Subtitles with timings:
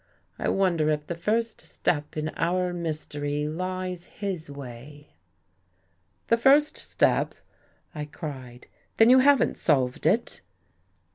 [0.39, 5.11] I wonder if the first step in our mystery lies his way.""
[6.29, 7.35] The first step!"
[7.93, 8.65] I cried."
[8.97, 10.41] Then you haven't solved it?